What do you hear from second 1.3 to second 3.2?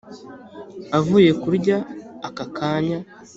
kurya aka kanya